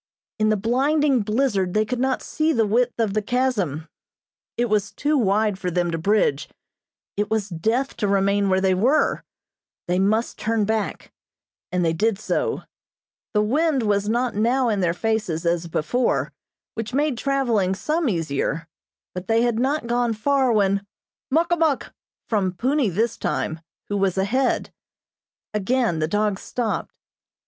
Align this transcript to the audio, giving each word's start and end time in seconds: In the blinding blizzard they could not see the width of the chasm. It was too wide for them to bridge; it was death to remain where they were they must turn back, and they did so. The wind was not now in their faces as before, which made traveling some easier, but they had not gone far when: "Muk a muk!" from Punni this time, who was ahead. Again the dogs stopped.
In 0.39 0.49
the 0.49 0.57
blinding 0.57 1.21
blizzard 1.21 1.75
they 1.75 1.85
could 1.85 1.99
not 1.99 2.23
see 2.23 2.53
the 2.53 2.65
width 2.65 2.99
of 2.99 3.13
the 3.13 3.21
chasm. 3.21 3.87
It 4.57 4.65
was 4.65 4.91
too 4.91 5.15
wide 5.15 5.59
for 5.59 5.69
them 5.69 5.91
to 5.91 5.99
bridge; 5.99 6.49
it 7.15 7.29
was 7.29 7.49
death 7.49 7.95
to 7.97 8.07
remain 8.07 8.49
where 8.49 8.59
they 8.61 8.73
were 8.73 9.23
they 9.87 9.99
must 9.99 10.39
turn 10.39 10.65
back, 10.65 11.13
and 11.71 11.85
they 11.85 11.93
did 11.93 12.17
so. 12.17 12.63
The 13.35 13.43
wind 13.43 13.83
was 13.83 14.09
not 14.09 14.33
now 14.35 14.69
in 14.69 14.79
their 14.79 14.95
faces 14.95 15.45
as 15.45 15.67
before, 15.67 16.31
which 16.73 16.95
made 16.95 17.15
traveling 17.15 17.75
some 17.75 18.09
easier, 18.09 18.67
but 19.13 19.27
they 19.27 19.43
had 19.43 19.59
not 19.59 19.85
gone 19.85 20.13
far 20.15 20.51
when: 20.51 20.83
"Muk 21.29 21.51
a 21.51 21.55
muk!" 21.55 21.93
from 22.27 22.53
Punni 22.53 22.89
this 22.89 23.17
time, 23.17 23.59
who 23.87 23.97
was 23.97 24.17
ahead. 24.17 24.73
Again 25.53 25.99
the 25.99 26.07
dogs 26.07 26.41
stopped. 26.41 26.91